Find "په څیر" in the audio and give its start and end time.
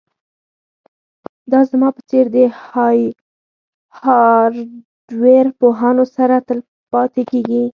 1.95-2.25